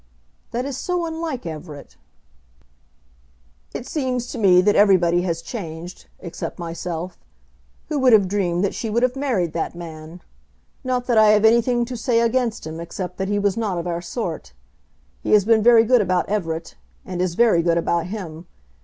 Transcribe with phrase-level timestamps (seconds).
[0.49, 1.95] "That is so unlike Everett."
[3.71, 7.19] "It seems to me that everybody has changed, except myself.
[7.89, 10.23] Who would have dreamed that she would have married that man?
[10.83, 13.85] Not that I have anything to say against him except that he was not of
[13.85, 14.53] our sort.
[15.21, 16.73] He has been very good about Everett,
[17.05, 18.47] and is very good about him.